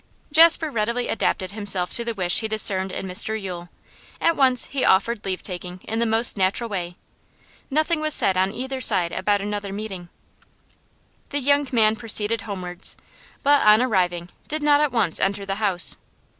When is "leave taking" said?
5.23-5.79